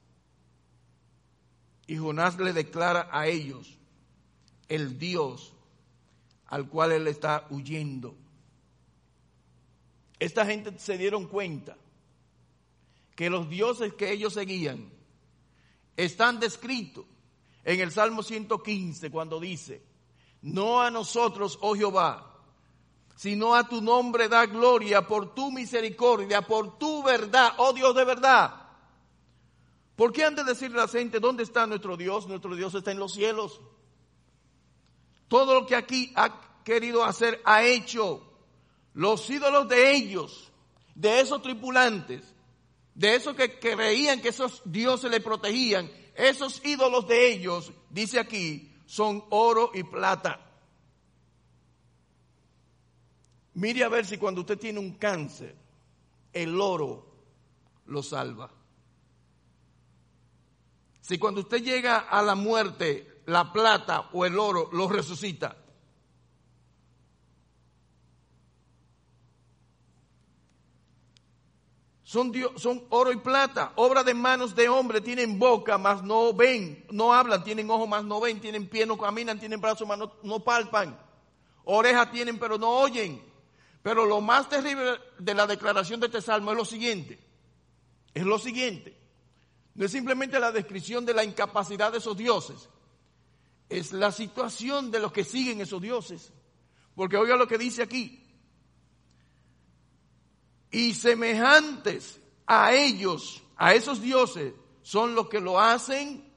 [1.88, 3.78] Y Jonás le declara a ellos
[4.68, 5.54] el Dios
[6.48, 8.16] al cual él está huyendo.
[10.20, 11.78] Esta gente se dieron cuenta
[13.16, 14.92] que los dioses que ellos seguían
[15.96, 17.06] están descritos
[17.64, 19.84] en el Salmo 115 cuando dice,
[20.42, 22.32] no a nosotros, oh Jehová,
[23.16, 28.06] sino a tu nombre da gloria por tu misericordia, por tu verdad, oh Dios de
[28.06, 28.62] verdad.
[29.96, 32.26] ¿Por qué han de decirle a la gente dónde está nuestro Dios?
[32.26, 33.62] Nuestro Dios está en los cielos.
[35.28, 38.24] Todo lo que aquí ha querido hacer ha hecho.
[38.94, 40.52] Los ídolos de ellos,
[40.96, 42.34] de esos tripulantes,
[42.94, 48.74] de esos que creían que esos dioses le protegían, esos ídolos de ellos, dice aquí,
[48.86, 50.40] son oro y plata.
[53.54, 55.56] Mire a ver si cuando usted tiene un cáncer,
[56.34, 57.06] el oro
[57.86, 58.52] lo salva.
[61.02, 65.58] Si cuando usted llega a la muerte, la plata o el oro lo resucita.
[72.12, 72.34] Son,
[72.90, 77.42] oro y plata, obra de manos de hombre, tienen boca, mas no ven, no hablan,
[77.42, 81.00] tienen ojos, mas no ven, tienen pie, no caminan, tienen brazos, mas no, no palpan,
[81.64, 83.24] orejas tienen, pero no oyen.
[83.82, 87.18] Pero lo más terrible de la declaración de este salmo es lo siguiente,
[88.14, 88.94] es lo siguiente,
[89.76, 92.68] no es simplemente la descripción de la incapacidad de esos dioses,
[93.70, 96.34] es la situación de los que siguen esos dioses.
[96.94, 98.21] Porque oiga lo que dice aquí,
[100.72, 106.32] y semejantes a ellos, a esos dioses, son los que lo hacen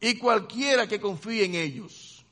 [0.00, 2.26] y cualquiera que confíe en ellos.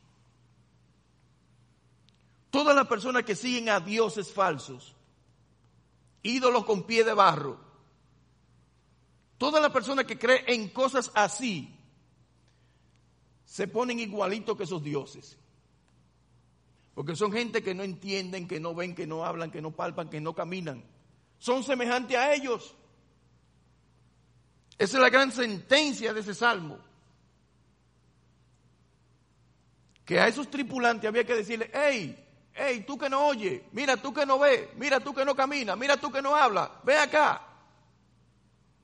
[2.51, 4.95] Todas las personas que siguen a dioses falsos,
[6.23, 7.59] ídolos con pie de barro,
[9.39, 11.75] todas las personas que creen en cosas así,
[13.47, 15.39] se ponen igualitos que esos dioses.
[16.95, 20.11] Porque son gente que no entienden, que no ven, que no hablan, que no palpan,
[20.11, 20.85] que no caminan.
[21.39, 22.75] Son semejantes a ellos.
[24.79, 26.79] Esa es la gran sentencia de ese salmo.
[30.05, 32.23] Que a esos tripulantes había que decirle, hey,
[32.55, 35.79] hey, tú que no oyes, mira tú que no ves, mira tú que no caminas,
[35.79, 37.47] mira tú que no hablas, ve acá.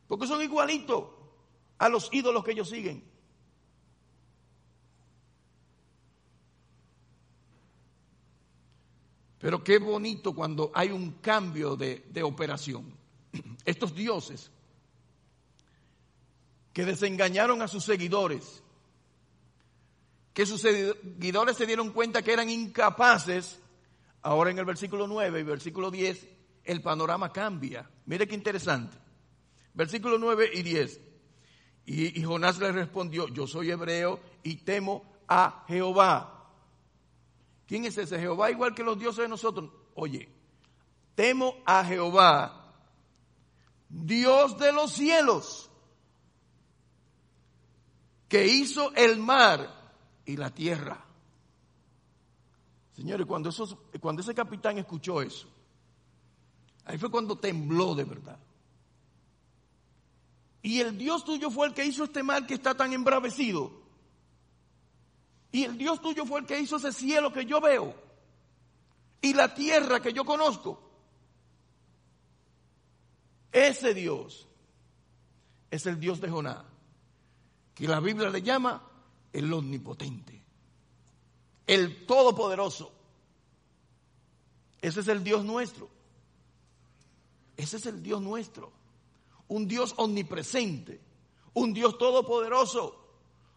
[0.06, 1.04] Porque son igualitos
[1.78, 3.07] a los ídolos que ellos siguen.
[9.38, 12.92] Pero qué bonito cuando hay un cambio de, operación.
[13.64, 14.50] Estos dioses
[16.72, 18.62] que desengañaron a sus seguidores,
[20.32, 23.60] que sus seguidores se dieron cuenta que eran incapaces,
[24.22, 26.26] ahora en el versículo 9 y versículo 10
[26.64, 27.88] el panorama cambia.
[28.06, 28.96] Mire qué interesante.
[29.72, 31.00] Versículo 9 y 10.
[31.86, 36.37] Y, y Jonás le respondió, yo soy hebreo y temo a Jehová
[37.68, 38.50] ¿Quién es ese Jehová?
[38.50, 39.70] Igual que los dioses de nosotros.
[39.94, 40.26] Oye,
[41.14, 42.74] temo a Jehová,
[43.90, 45.70] Dios de los cielos,
[48.26, 49.92] que hizo el mar
[50.24, 51.04] y la tierra.
[52.96, 53.50] Señores, cuando,
[54.00, 55.46] cuando ese capitán escuchó eso,
[56.86, 58.38] ahí fue cuando tembló de verdad.
[60.62, 63.87] Y el Dios tuyo fue el que hizo este mar que está tan embravecido.
[65.50, 67.94] Y el Dios tuyo fue el que hizo ese cielo que yo veo
[69.20, 70.80] y la tierra que yo conozco.
[73.50, 74.46] Ese Dios
[75.70, 76.64] es el Dios de Jonás,
[77.74, 78.82] que la Biblia le llama
[79.32, 80.42] el omnipotente,
[81.66, 82.92] el todopoderoso.
[84.80, 85.88] Ese es el Dios nuestro.
[87.56, 88.70] Ese es el Dios nuestro.
[89.48, 91.00] Un Dios omnipresente,
[91.54, 93.07] un Dios todopoderoso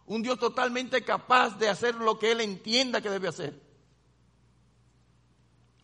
[0.06, 3.60] un Dios totalmente capaz de hacer lo que Él entienda que debe hacer.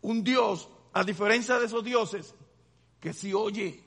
[0.01, 2.35] Un Dios, a diferencia de esos dioses,
[3.01, 3.83] que sí oye,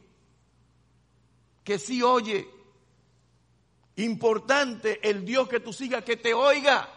[1.63, 2.47] que sí oye.
[3.97, 6.89] Importante el Dios que tú sigas, que te oiga,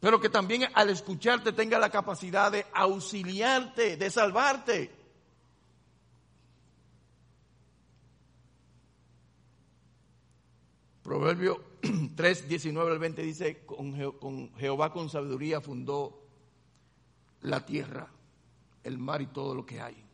[0.00, 4.95] pero que también al escucharte tenga la capacidad de auxiliarte, de salvarte.
[11.06, 11.62] Proverbio
[12.16, 13.94] 3, 19 al 20 dice, con,
[14.58, 16.20] Jehová con sabiduría fundó
[17.42, 18.10] la tierra,
[18.82, 20.04] el mar y todo lo que hay.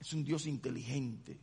[0.00, 1.38] Es un Dios inteligente,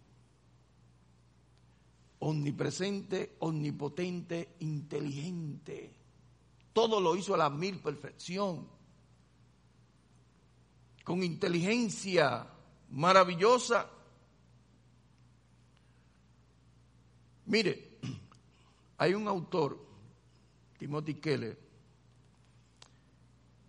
[2.19, 5.95] omnipresente, omnipotente, inteligente.
[6.73, 8.67] Todo lo hizo a la mil perfección,
[11.05, 12.49] con inteligencia
[12.89, 13.94] maravillosa
[17.45, 17.99] Mire,
[18.97, 19.77] hay un autor,
[20.77, 21.57] Timothy Keller,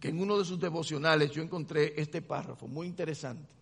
[0.00, 3.54] que en uno de sus devocionales yo encontré este párrafo muy interesante.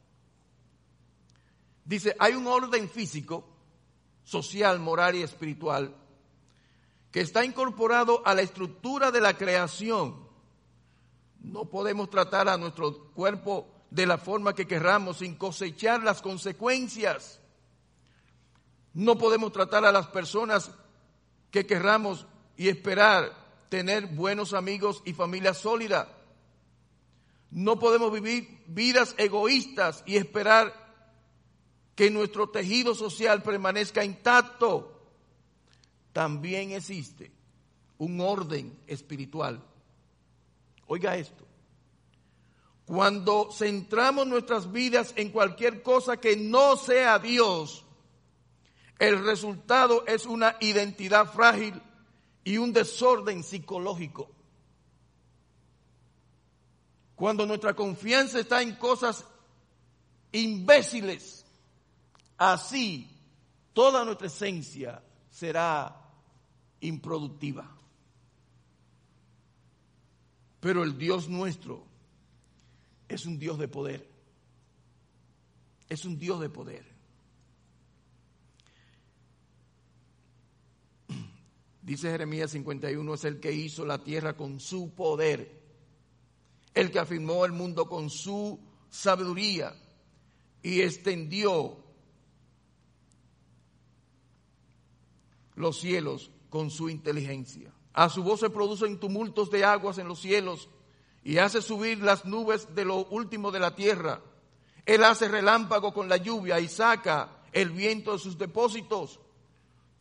[1.85, 3.47] Dice, hay un orden físico,
[4.25, 5.95] social, moral y espiritual
[7.11, 10.17] que está incorporado a la estructura de la creación.
[11.41, 17.41] No podemos tratar a nuestro cuerpo de la forma que querramos sin cosechar las consecuencias.
[18.95, 20.70] No podemos tratar a las personas
[21.51, 22.26] que querramos
[22.57, 23.32] y esperar
[23.68, 26.09] tener buenos amigos y familia sólida.
[27.51, 30.72] No podemos vivir vidas egoístas y esperar
[31.95, 34.92] que nuestro tejido social permanezca intacto.
[36.12, 37.32] También existe
[37.99, 39.61] un orden espiritual.
[40.86, 41.45] Oiga esto.
[42.86, 47.84] Cuando centramos nuestras vidas en cualquier cosa que no sea Dios,
[48.99, 51.80] el resultado es una identidad frágil
[52.45, 54.30] y un desorden psicológico.
[57.16, 59.24] Cuando nuestra confianza está en cosas
[60.32, 61.45] imbéciles,
[62.36, 63.09] así
[63.72, 66.01] toda nuestra esencia será
[66.80, 67.70] improductiva.
[70.61, 71.84] Pero el Dios nuestro
[73.09, 74.09] es un Dios de poder.
[75.88, 76.93] Es un Dios de poder.
[81.85, 85.61] Dice Jeremías 51, es el que hizo la tierra con su poder,
[86.72, 88.59] el que afirmó el mundo con su
[88.89, 89.76] sabiduría
[90.62, 91.76] y extendió
[95.57, 97.70] los cielos con su inteligencia.
[97.93, 100.70] A su voz se producen tumultos de aguas en los cielos
[101.22, 104.22] y hace subir las nubes de lo último de la tierra.
[104.87, 109.20] Él hace relámpago con la lluvia y saca el viento de sus depósitos.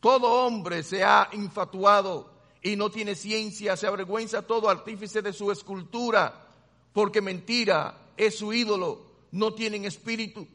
[0.04, 2.30] Todo hombre se ha infatuado
[2.60, 6.46] y no tiene ciencia, se avergüenza todo artífice de su escultura,
[6.92, 10.46] porque mentira es su ídolo, no tienen espíritu.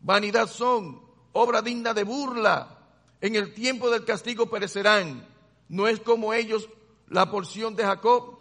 [0.00, 1.02] Vanidad son,
[1.34, 2.78] obra digna de burla.
[3.20, 5.28] En el tiempo del castigo perecerán.
[5.68, 6.70] No es como ellos
[7.08, 8.38] la porción de Jacob,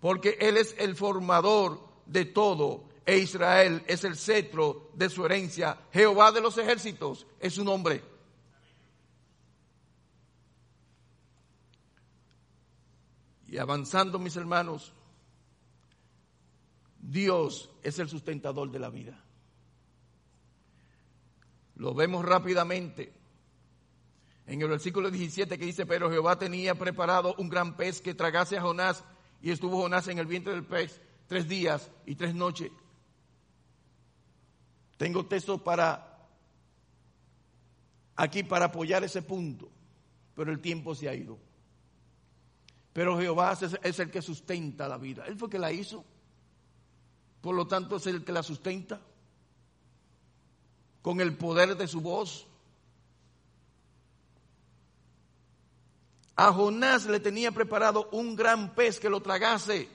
[0.00, 5.76] porque él es el formador de todo e Israel es el cetro de su herencia.
[5.92, 8.11] Jehová de los ejércitos es su nombre.
[13.52, 14.94] Y avanzando, mis hermanos,
[16.98, 19.22] Dios es el sustentador de la vida.
[21.74, 23.12] Lo vemos rápidamente
[24.46, 28.56] en el versículo 17 que dice, pero Jehová tenía preparado un gran pez que tragase
[28.56, 29.04] a Jonás
[29.42, 32.72] y estuvo Jonás en el vientre del pez tres días y tres noches.
[34.96, 36.26] Tengo texto para
[38.16, 39.68] aquí para apoyar ese punto,
[40.34, 41.51] pero el tiempo se ha ido.
[42.92, 45.24] Pero Jehová es el que sustenta la vida.
[45.26, 46.04] Él fue el que la hizo.
[47.40, 49.00] Por lo tanto, es el que la sustenta.
[51.00, 52.46] Con el poder de su voz.
[56.36, 59.88] A Jonás le tenía preparado un gran pez que lo tragase.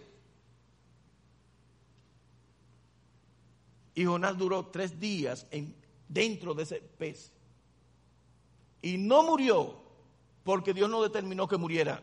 [3.94, 5.76] Y Jonás duró tres días en,
[6.08, 7.32] dentro de ese pez.
[8.82, 9.82] Y no murió
[10.44, 12.02] porque Dios no determinó que muriera.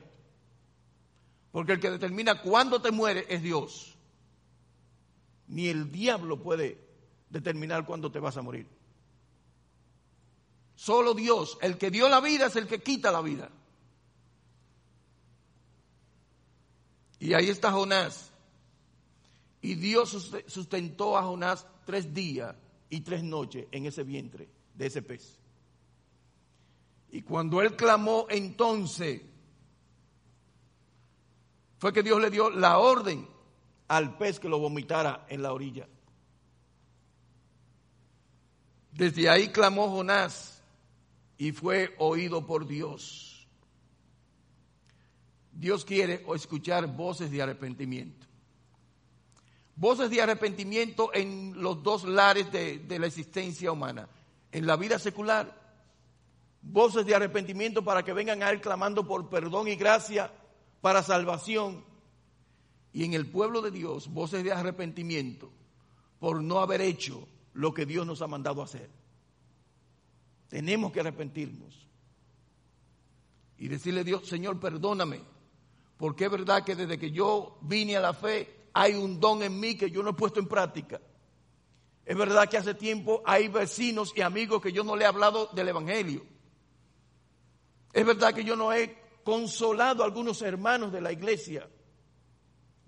[1.54, 3.94] Porque el que determina cuándo te muere es Dios.
[5.46, 6.84] Ni el diablo puede
[7.30, 8.66] determinar cuándo te vas a morir.
[10.74, 13.52] Solo Dios, el que dio la vida es el que quita la vida.
[17.20, 18.32] Y ahí está Jonás.
[19.62, 22.56] Y Dios sustentó a Jonás tres días
[22.90, 25.38] y tres noches en ese vientre de ese pez.
[27.12, 29.22] Y cuando él clamó entonces,
[31.84, 33.28] fue que Dios le dio la orden
[33.88, 35.86] al pez que lo vomitara en la orilla.
[38.90, 40.62] Desde ahí clamó Jonás
[41.36, 43.46] y fue oído por Dios.
[45.52, 48.26] Dios quiere escuchar voces de arrepentimiento.
[49.76, 54.08] Voces de arrepentimiento en los dos lares de, de la existencia humana.
[54.52, 55.54] En la vida secular,
[56.62, 60.32] voces de arrepentimiento para que vengan a Él clamando por perdón y gracia
[60.84, 61.82] para salvación.
[62.92, 65.50] Y en el pueblo de Dios, voces de arrepentimiento
[66.18, 68.90] por no haber hecho lo que Dios nos ha mandado hacer.
[70.46, 71.88] Tenemos que arrepentirnos
[73.56, 75.22] y decirle a Dios, Señor, perdóname,
[75.96, 79.58] porque es verdad que desde que yo vine a la fe hay un don en
[79.58, 81.00] mí que yo no he puesto en práctica.
[82.04, 85.48] Es verdad que hace tiempo hay vecinos y amigos que yo no le he hablado
[85.54, 86.26] del Evangelio.
[87.90, 91.68] Es verdad que yo no he consolado a algunos hermanos de la iglesia.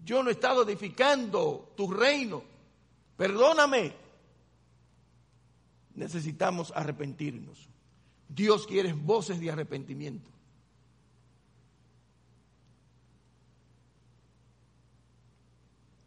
[0.05, 2.45] Yo no he estado edificando tu reino.
[3.17, 3.95] Perdóname.
[5.95, 7.69] Necesitamos arrepentirnos.
[8.29, 10.31] Dios quiere voces de arrepentimiento.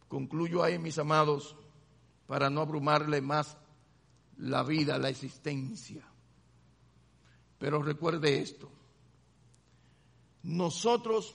[0.08, 1.56] Concluyo ahí, mis amados,
[2.26, 3.56] para no abrumarle más
[4.38, 6.04] la vida, la existencia.
[7.58, 8.70] Pero recuerde esto
[10.42, 11.34] nosotros,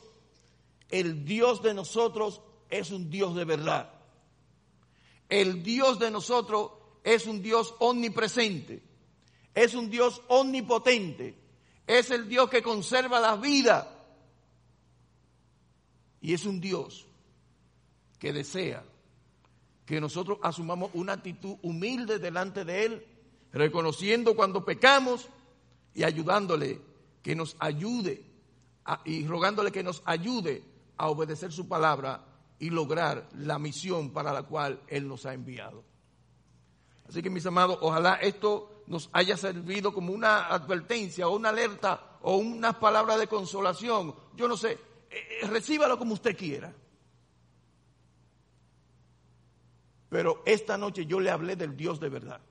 [0.89, 3.91] el Dios de nosotros es un Dios de verdad.
[5.29, 6.71] El Dios de nosotros
[7.03, 8.83] es un Dios omnipresente,
[9.53, 11.35] es un Dios omnipotente,
[11.87, 13.91] es el Dios que conserva la vida.
[16.21, 17.05] Y es un Dios
[18.17, 18.83] que desea
[19.85, 23.05] que nosotros asumamos una actitud humilde delante de Él,
[23.53, 25.29] reconociendo cuando pecamos
[25.93, 26.81] y ayudándole
[27.21, 28.24] que nos ayude
[29.03, 30.63] y rogándole que nos ayude
[30.97, 32.23] a obedecer su palabra
[32.59, 35.83] y lograr la misión para la cual Él nos ha enviado.
[37.07, 42.17] Así que mis amados, ojalá esto nos haya servido como una advertencia o una alerta
[42.21, 44.15] o unas palabras de consolación.
[44.35, 46.73] Yo no sé, eh, eh, recíbalo como usted quiera.
[50.09, 52.41] Pero esta noche yo le hablé del Dios de verdad.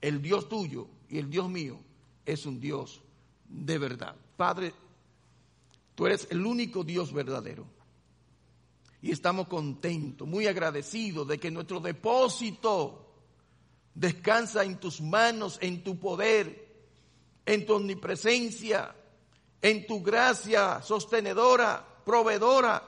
[0.00, 1.80] El Dios tuyo y el Dios mío
[2.24, 3.02] es un Dios
[3.48, 4.14] de verdad.
[4.38, 4.72] Padre,
[5.96, 7.66] tú eres el único Dios verdadero.
[9.02, 13.04] Y estamos contentos, muy agradecidos de que nuestro depósito
[13.94, 16.72] descansa en tus manos, en tu poder,
[17.44, 18.94] en tu omnipresencia,
[19.60, 22.80] en tu gracia sostenedora, proveedora.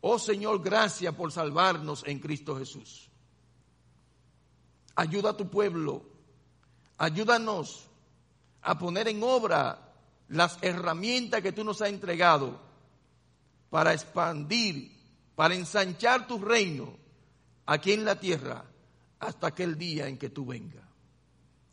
[0.00, 3.10] Oh Señor, gracias por salvarnos en Cristo Jesús.
[4.94, 6.04] Ayuda a tu pueblo,
[6.98, 7.88] ayúdanos
[8.60, 9.91] a poner en obra
[10.32, 12.58] las herramientas que tú nos has entregado
[13.68, 14.90] para expandir,
[15.34, 16.96] para ensanchar tu reino
[17.66, 18.64] aquí en la tierra
[19.20, 20.84] hasta aquel día en que tú vengas.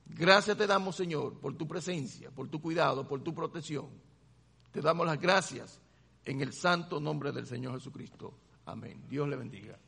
[0.06, 3.88] Gracias te damos, Señor, por tu presencia, por tu cuidado, por tu protección.
[4.72, 5.80] Te damos las gracias
[6.26, 8.34] en el santo nombre del Señor Jesucristo.
[8.66, 9.06] Amén.
[9.08, 9.80] Dios le bendiga.